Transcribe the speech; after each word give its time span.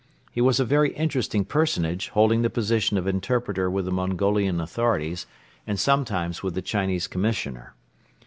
He 0.31 0.41
was 0.41 0.59
a 0.59 0.65
very 0.65 0.93
interesting 0.93 1.45
personage, 1.45 2.09
holding 2.09 2.41
the 2.41 2.49
position 2.49 2.97
of 2.97 3.05
interpreter 3.07 3.69
with 3.69 3.85
the 3.85 3.91
Mongolian 3.91 4.59
authorities 4.59 5.27
and 5.67 5.79
sometimes 5.79 6.41
with 6.41 6.55
the 6.55 6.61
Chinese 6.63 7.05
Commissioner. 7.05 7.75